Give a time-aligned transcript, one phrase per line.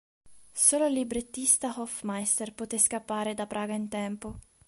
[0.51, 4.39] Solo il librettista Hoffmeister poté scappare da Praga in tempo.